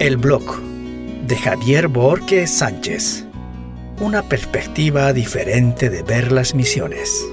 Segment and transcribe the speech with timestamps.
[0.00, 0.62] El blog
[1.26, 3.26] de Javier Borges Sánchez.
[4.00, 7.28] Una perspectiva diferente de ver las misiones.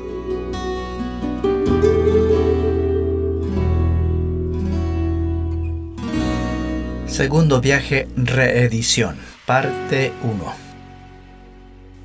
[7.05, 9.15] Segundo viaje reedición,
[9.45, 10.53] parte 1.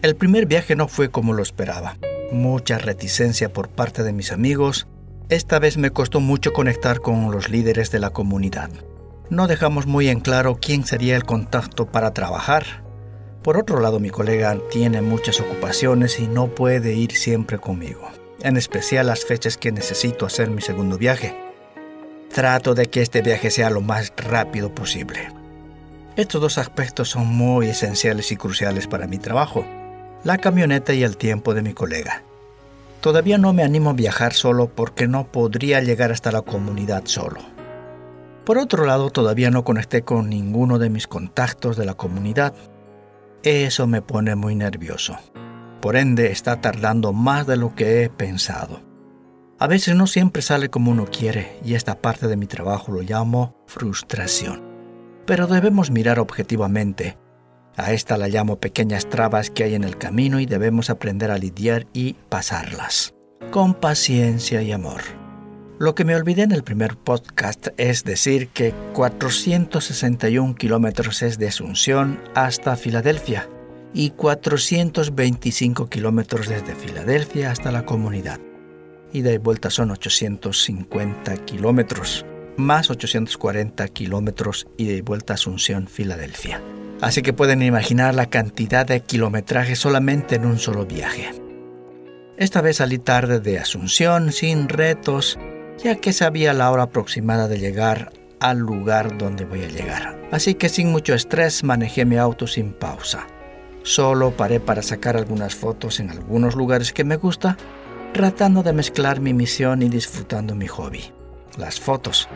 [0.03, 1.97] El primer viaje no fue como lo esperaba.
[2.31, 4.87] Mucha reticencia por parte de mis amigos.
[5.29, 8.71] Esta vez me costó mucho conectar con los líderes de la comunidad
[9.33, 12.85] no dejamos muy en claro quién sería el contacto para trabajar.
[13.43, 18.11] Por otro lado, mi colega tiene muchas ocupaciones y no puede ir siempre conmigo,
[18.43, 21.35] en especial las fechas que necesito hacer mi segundo viaje.
[22.31, 25.33] Trato de que este viaje sea lo más rápido posible.
[26.15, 29.65] Estos dos aspectos son muy esenciales y cruciales para mi trabajo,
[30.25, 32.23] la camioneta y el tiempo de mi colega.
[33.01, 37.41] Todavía no me animo a viajar solo porque no podría llegar hasta la comunidad solo.
[38.45, 42.55] Por otro lado, todavía no conecté con ninguno de mis contactos de la comunidad.
[43.45, 45.17] Eso me pone muy nervioso.
[45.81, 48.81] Por ende, está tardando más de lo que he pensado.
[49.59, 53.03] A veces no siempre sale como uno quiere y esta parte de mi trabajo lo
[53.03, 54.61] llamo frustración.
[55.25, 57.17] Pero debemos mirar objetivamente.
[57.77, 61.39] A esta la llamo pequeñas trabas que hay en el camino y debemos aprender a
[61.39, 63.15] lidiar y pasarlas.
[63.53, 65.22] Con paciencia y amor.
[65.83, 71.49] Lo que me olvidé en el primer podcast es decir que 461 kilómetros es de
[71.49, 73.49] Asunción hasta Filadelfia
[73.93, 78.39] y 425 kilómetros desde Filadelfia hasta la comunidad.
[79.13, 82.25] Y de vuelta son 850 kilómetros,
[82.57, 86.63] más 840 kilómetros y de vuelta a Asunción, Filadelfia.
[87.01, 91.33] Así que pueden imaginar la cantidad de kilometraje solamente en un solo viaje.
[92.37, 95.41] Esta vez salí tarde de Asunción sin retos
[95.79, 100.21] ya que sabía la hora aproximada de llegar al lugar donde voy a llegar.
[100.31, 103.27] Así que sin mucho estrés manejé mi auto sin pausa.
[103.83, 107.57] Solo paré para sacar algunas fotos en algunos lugares que me gusta,
[108.13, 111.13] tratando de mezclar mi misión y disfrutando mi hobby,
[111.59, 112.29] las fotos.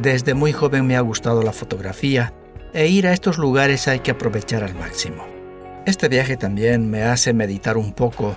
[0.00, 2.32] Desde muy joven me ha gustado la fotografía
[2.72, 5.26] e ir a estos lugares hay que aprovechar al máximo.
[5.84, 8.36] Este viaje también me hace meditar un poco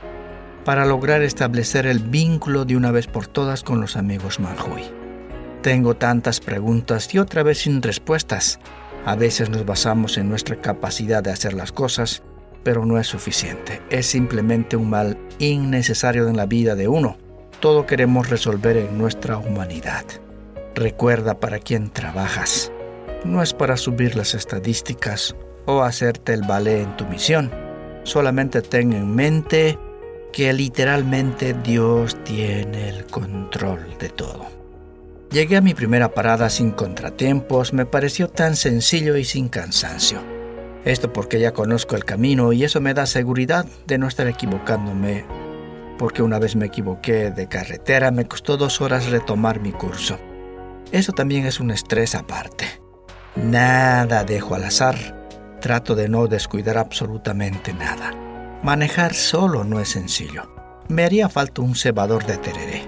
[0.65, 4.83] para lograr establecer el vínculo de una vez por todas con los amigos Manjui.
[5.61, 8.59] Tengo tantas preguntas y otra vez sin respuestas.
[9.05, 12.23] A veces nos basamos en nuestra capacidad de hacer las cosas,
[12.63, 13.81] pero no es suficiente.
[13.91, 17.17] Es simplemente un mal innecesario en la vida de uno.
[17.59, 20.03] Todo queremos resolver en nuestra humanidad.
[20.73, 22.71] Recuerda para quién trabajas.
[23.23, 27.51] No es para subir las estadísticas o hacerte el ballet en tu misión.
[28.03, 29.79] Solamente ten en mente
[30.35, 34.45] que literalmente Dios tiene el control de todo.
[35.31, 40.19] Llegué a mi primera parada sin contratiempos, me pareció tan sencillo y sin cansancio.
[40.83, 45.23] Esto porque ya conozco el camino y eso me da seguridad de no estar equivocándome,
[45.97, 50.19] porque una vez me equivoqué de carretera me costó dos horas retomar mi curso.
[50.91, 52.65] Eso también es un estrés aparte.
[53.37, 54.97] Nada dejo al azar,
[55.61, 58.11] trato de no descuidar absolutamente nada.
[58.65, 60.51] Manejar solo no es sencillo.
[60.89, 62.81] Me haría falta un cebador de tereré.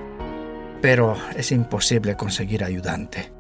[0.82, 3.32] Pero es imposible conseguir ayudante.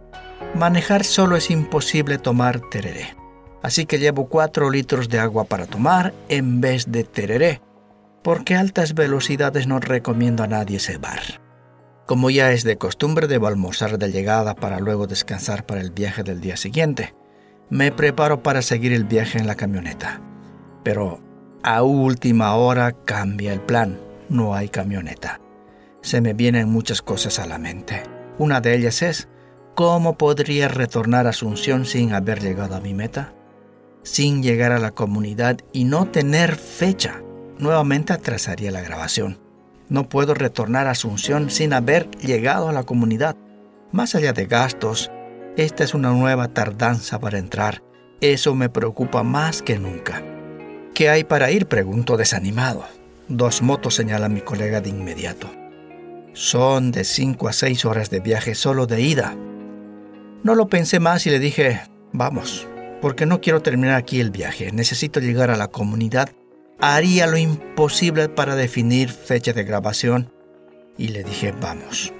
[0.53, 3.15] Manejar solo es imposible tomar tereré.
[3.63, 7.59] Así que llevo 4 litros de agua para tomar en vez de tereré,
[8.21, 11.41] porque a altas velocidades no recomiendo a nadie cebar.
[12.05, 16.21] Como ya es de costumbre, debo almorzar de llegada para luego descansar para el viaje
[16.21, 17.15] del día siguiente.
[17.71, 20.21] Me preparo para seguir el viaje en la camioneta.
[20.83, 21.26] Pero
[21.63, 23.99] a última hora cambia el plan.
[24.29, 25.41] No hay camioneta.
[26.01, 28.03] Se me vienen muchas cosas a la mente.
[28.37, 29.27] Una de ellas es,
[29.75, 33.33] ¿cómo podría retornar a Asunción sin haber llegado a mi meta?
[34.03, 37.21] Sin llegar a la comunidad y no tener fecha.
[37.57, 39.39] Nuevamente atrasaría la grabación.
[39.89, 43.35] No puedo retornar a Asunción sin haber llegado a la comunidad.
[43.91, 45.11] Más allá de gastos,
[45.55, 47.81] esta es una nueva tardanza para entrar.
[48.21, 50.36] Eso me preocupa más que nunca.
[50.97, 51.67] ¿Qué hay para ir?
[51.67, 52.83] pregunto desanimado.
[53.27, 55.47] Dos motos señala mi colega de inmediato.
[56.33, 59.35] Son de cinco a seis horas de viaje solo de ida.
[60.41, 61.81] No lo pensé más y le dije,
[62.13, 62.67] vamos,
[62.99, 64.71] porque no quiero terminar aquí el viaje.
[64.71, 66.31] Necesito llegar a la comunidad.
[66.79, 70.31] Haría lo imposible para definir fecha de grabación
[70.97, 72.11] y le dije, vamos.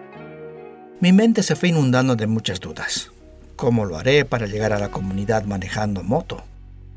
[1.02, 3.12] Mi mente se fue inundando de muchas dudas.
[3.56, 6.44] ¿Cómo lo haré para llegar a la comunidad manejando moto?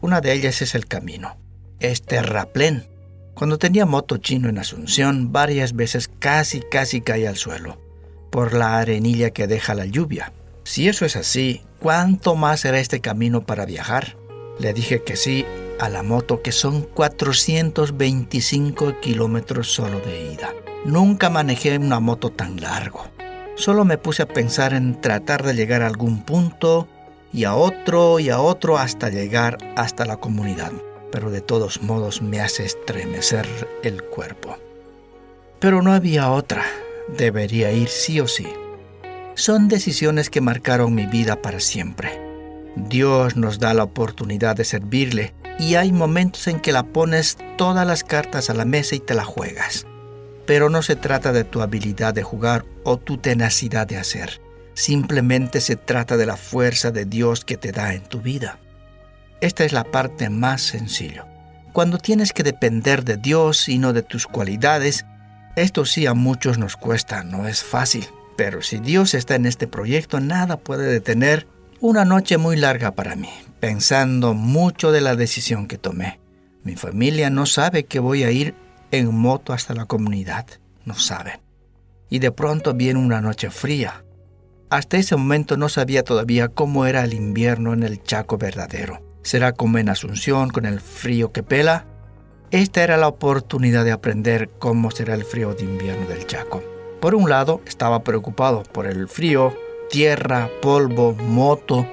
[0.02, 1.38] Una de ellas es el camino
[1.80, 2.86] es terraplén.
[3.34, 7.78] Cuando tenía moto chino en Asunción, varias veces casi casi caí al suelo,
[8.30, 10.32] por la arenilla que deja la lluvia.
[10.64, 14.16] Si eso es así, ¿cuánto más será este camino para viajar?
[14.58, 15.46] Le dije que sí
[15.78, 20.52] a la moto, que son 425 kilómetros solo de ida.
[20.84, 23.06] Nunca manejé una moto tan largo.
[23.54, 26.86] Solo me puse a pensar en tratar de llegar a algún punto
[27.32, 30.72] y a otro y a otro hasta llegar hasta la comunidad.
[31.12, 33.46] Pero de todos modos me hace estremecer
[33.82, 34.56] el cuerpo.
[35.58, 36.64] Pero no había otra.
[37.08, 38.46] Debería ir sí o sí
[39.40, 42.20] son decisiones que marcaron mi vida para siempre.
[42.76, 47.86] Dios nos da la oportunidad de servirle y hay momentos en que la pones todas
[47.86, 49.86] las cartas a la mesa y te la juegas.
[50.46, 54.42] Pero no se trata de tu habilidad de jugar o tu tenacidad de hacer.
[54.74, 58.58] Simplemente se trata de la fuerza de Dios que te da en tu vida.
[59.40, 61.26] Esta es la parte más sencilla.
[61.72, 65.06] Cuando tienes que depender de Dios y no de tus cualidades,
[65.56, 68.06] esto sí a muchos nos cuesta, no es fácil.
[68.36, 71.46] Pero si Dios está en este proyecto, nada puede detener
[71.80, 76.20] una noche muy larga para mí, pensando mucho de la decisión que tomé.
[76.62, 78.54] Mi familia no sabe que voy a ir
[78.90, 80.46] en moto hasta la comunidad,
[80.84, 81.40] no saben.
[82.10, 84.04] Y de pronto viene una noche fría.
[84.68, 89.09] Hasta ese momento no sabía todavía cómo era el invierno en el Chaco verdadero.
[89.22, 91.84] ¿Será como en Asunción con el frío que pela?
[92.50, 96.62] Esta era la oportunidad de aprender cómo será el frío de invierno del Chaco.
[97.00, 99.56] Por un lado, estaba preocupado por el frío,
[99.88, 101.86] tierra, polvo, moto.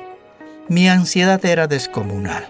[0.67, 2.49] Mi ansiedad era descomunal.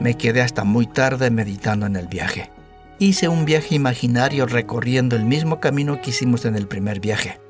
[0.00, 2.50] Me quedé hasta muy tarde meditando en el viaje.
[2.98, 7.40] Hice un viaje imaginario recorriendo el mismo camino que hicimos en el primer viaje,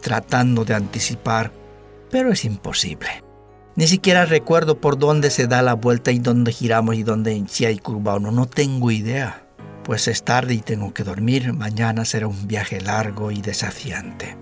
[0.00, 1.50] tratando de anticipar,
[2.10, 3.24] pero es imposible.
[3.80, 7.64] Ni siquiera recuerdo por dónde se da la vuelta y dónde giramos y dónde si
[7.64, 9.46] hay curva o no, tengo idea
[9.84, 14.36] pues es tarde y tengo que dormir, mañana será un viaje largo y desafiante.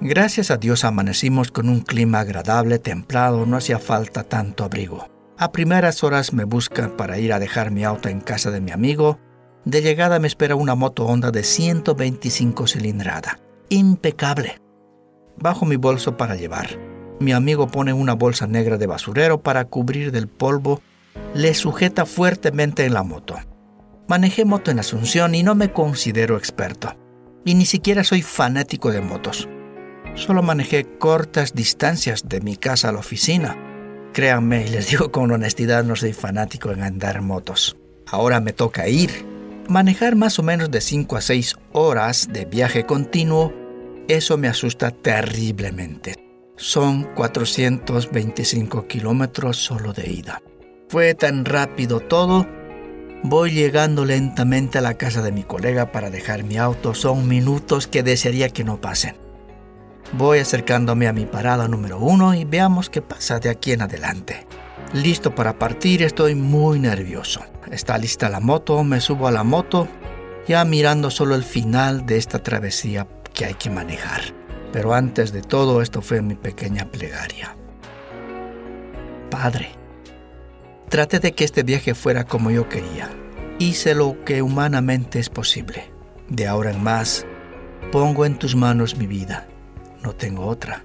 [0.00, 5.08] Gracias a Dios amanecimos con un clima agradable, templado, no hacía falta tanto abrigo.
[5.36, 8.70] A primeras horas me buscan para ir a dejar mi auto en casa de mi
[8.70, 9.18] amigo.
[9.64, 13.40] De llegada me espera una moto Honda de 125 cilindrada.
[13.68, 14.62] Impecable.
[15.36, 16.89] Bajo mi bolso para llevar.
[17.20, 20.80] Mi amigo pone una bolsa negra de basurero para cubrir del polvo.
[21.34, 23.36] Le sujeta fuertemente en la moto.
[24.08, 26.96] Manejé moto en Asunción y no me considero experto.
[27.44, 29.50] Y ni siquiera soy fanático de motos.
[30.14, 33.54] Solo manejé cortas distancias de mi casa a la oficina.
[34.14, 37.76] Créanme, y les digo con honestidad, no soy fanático en andar motos.
[38.06, 39.26] Ahora me toca ir.
[39.68, 43.52] Manejar más o menos de 5 a 6 horas de viaje continuo,
[44.08, 46.29] eso me asusta terriblemente.
[46.60, 50.42] Son 425 kilómetros solo de ida.
[50.88, 52.46] Fue tan rápido todo
[53.22, 56.94] Voy llegando lentamente a la casa de mi colega para dejar mi auto.
[56.94, 59.16] Son minutos que desearía que no pasen.
[60.12, 64.46] Voy acercándome a mi parada número uno y veamos qué pasa de aquí en adelante.
[64.94, 67.42] Listo para partir, estoy muy nervioso.
[67.70, 69.86] Está lista la moto, me subo a la moto,
[70.48, 74.39] ya mirando solo el final de esta travesía que hay que manejar.
[74.72, 77.56] Pero antes de todo esto fue mi pequeña plegaria.
[79.30, 79.80] Padre,
[80.90, 83.08] Traté de que este viaje fuera como yo quería.
[83.60, 85.92] Hice lo que humanamente es posible.
[86.28, 87.24] De ahora en más,
[87.92, 89.46] pongo en tus manos mi vida.
[90.02, 90.84] No tengo otra.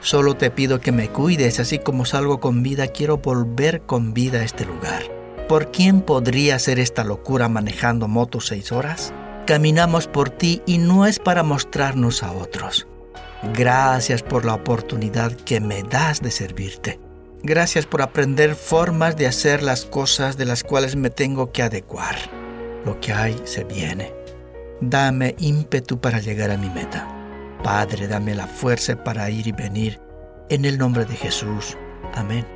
[0.00, 4.40] Solo te pido que me cuides, así como salgo con vida, quiero volver con vida
[4.40, 5.04] a este lugar.
[5.48, 9.14] ¿Por quién podría hacer esta locura manejando moto seis horas?
[9.46, 12.86] Caminamos por ti y no es para mostrarnos a otros.
[13.54, 16.98] Gracias por la oportunidad que me das de servirte.
[17.42, 22.16] Gracias por aprender formas de hacer las cosas de las cuales me tengo que adecuar.
[22.84, 24.12] Lo que hay se viene.
[24.80, 27.08] Dame ímpetu para llegar a mi meta.
[27.62, 30.00] Padre, dame la fuerza para ir y venir.
[30.48, 31.76] En el nombre de Jesús.
[32.14, 32.46] Amén.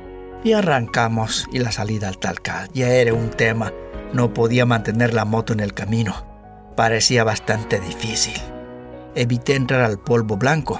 [0.43, 2.69] Y arrancamos y la salida al Talcal.
[2.73, 3.71] Ya era un tema.
[4.13, 6.25] No podía mantener la moto en el camino.
[6.75, 8.39] Parecía bastante difícil.
[9.13, 10.79] Evité entrar al polvo blanco,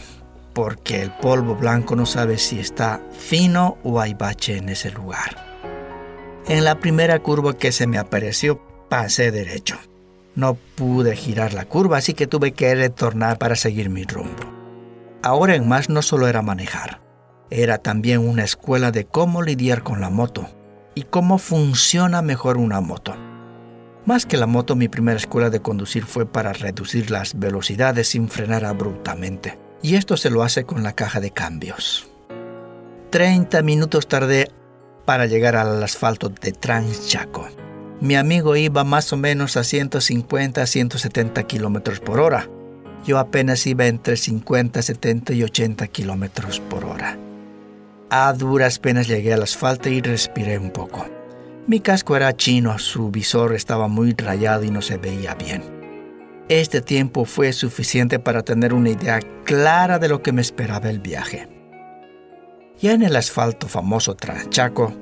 [0.53, 5.35] porque el polvo blanco no sabe si está fino o hay bache en ese lugar.
[6.47, 9.77] En la primera curva que se me apareció, pasé derecho.
[10.35, 14.43] No pude girar la curva, así que tuve que retornar para seguir mi rumbo.
[15.21, 17.01] Ahora en más no solo era manejar,
[17.49, 20.49] era también una escuela de cómo lidiar con la moto
[20.95, 23.13] y cómo funciona mejor una moto.
[24.05, 28.29] Más que la moto, mi primera escuela de conducir fue para reducir las velocidades sin
[28.29, 32.07] frenar abruptamente y esto se lo hace con la caja de cambios.
[33.09, 34.49] 30 minutos tardé
[35.05, 37.47] para llegar al asfalto de Transchaco.
[37.99, 42.49] Mi amigo iba más o menos a 150 a 170 kilómetros por hora.
[43.05, 47.17] Yo apenas iba entre 50, 70 y 80 kilómetros por hora.
[48.09, 51.05] A duras penas llegué al asfalto y respiré un poco.
[51.71, 55.63] Mi casco era chino, su visor estaba muy rayado y no se veía bien.
[56.49, 60.99] Este tiempo fue suficiente para tener una idea clara de lo que me esperaba el
[60.99, 61.47] viaje.
[62.81, 64.93] Ya en el asfalto famoso Tranchaco,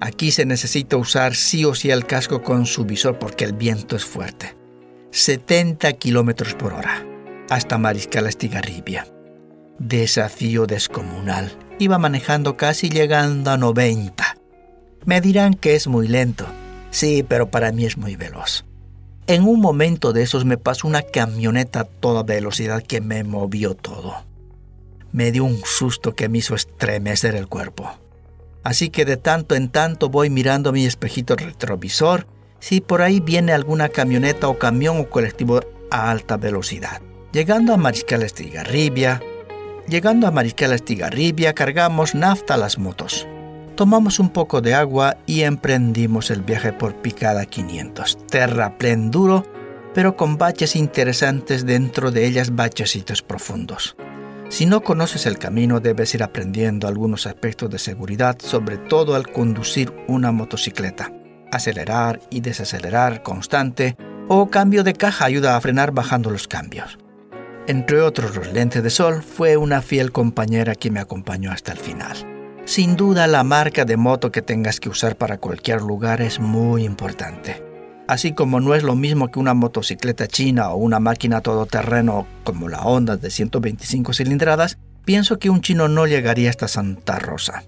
[0.00, 3.96] aquí se necesita usar sí o sí el casco con su visor porque el viento
[3.96, 4.56] es fuerte.
[5.10, 7.04] 70 kilómetros por hora,
[7.50, 9.04] hasta Mariscal Estigarribia.
[9.80, 11.50] Desafío descomunal.
[11.80, 14.33] Iba manejando casi llegando a 90.
[15.04, 16.46] Me dirán que es muy lento.
[16.90, 18.64] Sí, pero para mí es muy veloz.
[19.26, 23.74] En un momento de esos me pasó una camioneta a toda velocidad que me movió
[23.74, 24.14] todo.
[25.12, 27.90] Me dio un susto que me hizo estremecer el cuerpo.
[28.62, 32.26] Así que de tanto en tanto voy mirando mi espejito retrovisor
[32.58, 37.02] si por ahí viene alguna camioneta o camión o colectivo a alta velocidad.
[37.32, 39.20] Llegando a Mariscal Estigarribia,
[39.86, 43.26] Llegando a Mariscal Estigarribia, cargamos nafta las motos.
[43.76, 48.18] Tomamos un poco de agua y emprendimos el viaje por Picada 500.
[48.28, 49.44] Terraplén duro,
[49.92, 53.96] pero con baches interesantes dentro de ellas bachecitos profundos.
[54.48, 59.26] Si no conoces el camino, debes ir aprendiendo algunos aspectos de seguridad, sobre todo al
[59.32, 61.12] conducir una motocicleta.
[61.50, 63.96] Acelerar y desacelerar constante
[64.28, 66.96] o cambio de caja ayuda a frenar bajando los cambios.
[67.66, 71.78] Entre otros los lentes de sol, fue una fiel compañera que me acompañó hasta el
[71.78, 72.33] final.
[72.66, 76.84] Sin duda la marca de moto que tengas que usar para cualquier lugar es muy
[76.84, 77.62] importante.
[78.08, 82.68] Así como no es lo mismo que una motocicleta china o una máquina todoterreno como
[82.68, 87.64] la Honda de 125 cilindradas, pienso que un chino no llegaría hasta Santa Rosa.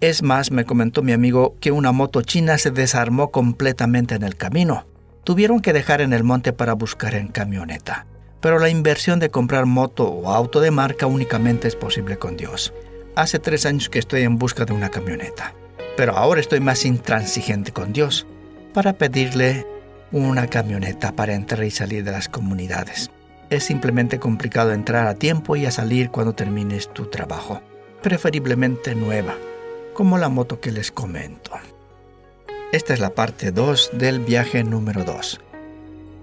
[0.00, 4.36] Es más, me comentó mi amigo que una moto china se desarmó completamente en el
[4.36, 4.86] camino.
[5.24, 8.06] Tuvieron que dejar en el monte para buscar en camioneta
[8.44, 12.74] pero la inversión de comprar moto o auto de marca únicamente es posible con Dios.
[13.16, 15.54] Hace tres años que estoy en busca de una camioneta,
[15.96, 18.26] pero ahora estoy más intransigente con Dios
[18.72, 19.64] para pedirle
[20.10, 23.12] una camioneta para entrar y salir de las comunidades.
[23.50, 27.62] Es simplemente complicado entrar a tiempo y a salir cuando termines tu trabajo,
[28.02, 29.36] preferiblemente nueva,
[29.92, 31.52] como la moto que les comento.
[32.72, 35.40] Esta es la parte 2 del viaje número 2.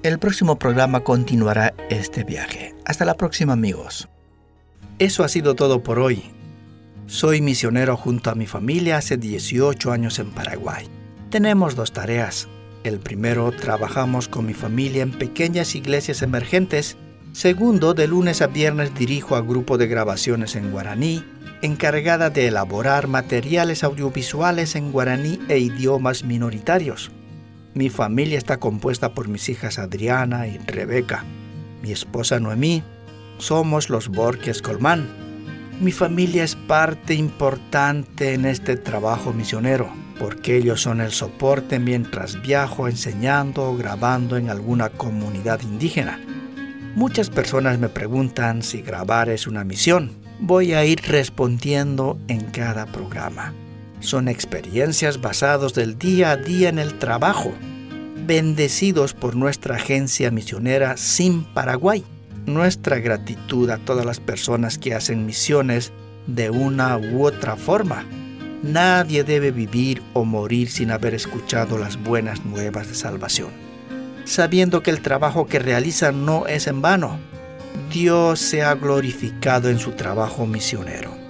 [0.03, 2.75] El próximo programa continuará este viaje.
[2.83, 4.09] Hasta la próxima amigos.
[4.99, 6.40] Eso ha sido todo por hoy.
[7.11, 10.87] Soy misionero junto a mi familia hace 18 años en Paraguay.
[11.29, 12.47] Tenemos dos tareas.
[12.85, 16.95] El primero, trabajamos con mi familia en pequeñas iglesias emergentes.
[17.33, 21.21] Segundo, de lunes a viernes dirijo a grupo de grabaciones en guaraní,
[21.61, 27.11] encargada de elaborar materiales audiovisuales en guaraní e idiomas minoritarios.
[27.73, 31.25] Mi familia está compuesta por mis hijas Adriana y Rebeca,
[31.83, 32.83] mi esposa Noemí,
[33.37, 35.20] somos los Borges Colmán.
[35.81, 42.41] Mi familia es parte importante en este trabajo misionero, porque ellos son el soporte mientras
[42.41, 46.17] viajo enseñando o grabando en alguna comunidad indígena.
[46.95, 50.11] Muchas personas me preguntan si grabar es una misión.
[50.39, 53.53] Voy a ir respondiendo en cada programa
[54.01, 57.53] son experiencias basadas del día a día en el trabajo,
[58.25, 62.03] bendecidos por nuestra agencia misionera Sin Paraguay.
[62.45, 65.91] Nuestra gratitud a todas las personas que hacen misiones
[66.27, 68.05] de una u otra forma.
[68.63, 73.49] Nadie debe vivir o morir sin haber escuchado las buenas nuevas de salvación,
[74.25, 77.19] sabiendo que el trabajo que realizan no es en vano.
[77.91, 81.20] Dios se ha glorificado en su trabajo misionero.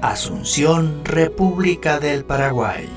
[0.00, 2.88] Asunción, República del Paraguay.